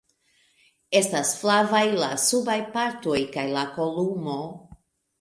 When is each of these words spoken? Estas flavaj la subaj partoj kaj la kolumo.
Estas 0.99 1.33
flavaj 1.41 1.83
la 2.05 2.09
subaj 2.25 2.57
partoj 2.79 3.23
kaj 3.39 3.47
la 3.55 3.71
kolumo. 3.81 4.43